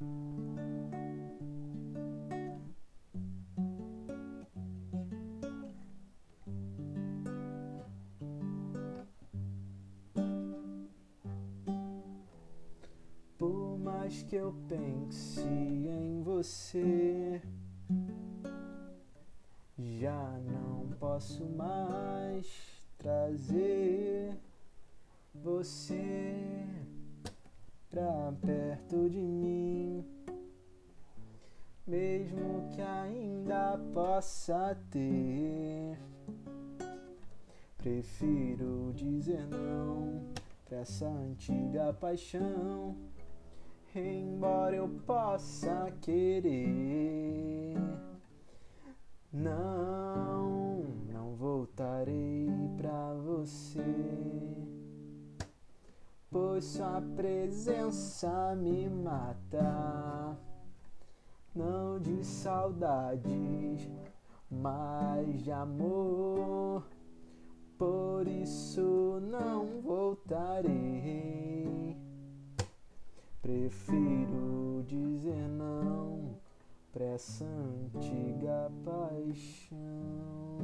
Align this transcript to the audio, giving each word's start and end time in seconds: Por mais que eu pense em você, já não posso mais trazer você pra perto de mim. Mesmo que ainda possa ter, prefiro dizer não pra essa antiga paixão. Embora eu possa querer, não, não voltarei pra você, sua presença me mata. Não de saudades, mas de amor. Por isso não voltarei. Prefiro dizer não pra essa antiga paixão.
Por 0.00 0.06
mais 13.78 14.22
que 14.22 14.36
eu 14.36 14.54
pense 14.66 15.42
em 15.42 16.22
você, 16.22 17.42
já 19.78 20.40
não 20.46 20.88
posso 20.98 21.44
mais 21.44 22.46
trazer 22.96 24.34
você 25.34 25.99
pra 27.90 28.32
perto 28.40 29.10
de 29.10 29.20
mim. 29.20 30.04
Mesmo 31.86 32.70
que 32.72 32.80
ainda 32.80 33.76
possa 33.92 34.78
ter, 34.90 35.98
prefiro 37.76 38.92
dizer 38.94 39.44
não 39.48 40.22
pra 40.64 40.78
essa 40.78 41.08
antiga 41.08 41.92
paixão. 41.92 42.96
Embora 43.92 44.76
eu 44.76 44.88
possa 45.04 45.92
querer, 46.00 47.74
não, 49.32 50.84
não 51.12 51.34
voltarei 51.34 52.48
pra 52.76 53.14
você, 53.14 53.82
sua 56.60 57.02
presença 57.16 58.54
me 58.56 58.88
mata. 58.88 60.36
Não 61.54 61.98
de 61.98 62.24
saudades, 62.24 63.88
mas 64.50 65.42
de 65.42 65.50
amor. 65.50 66.84
Por 67.78 68.28
isso 68.28 69.20
não 69.22 69.80
voltarei. 69.80 71.96
Prefiro 73.40 74.84
dizer 74.86 75.48
não 75.48 76.36
pra 76.92 77.04
essa 77.04 77.44
antiga 77.44 78.70
paixão. 78.84 80.59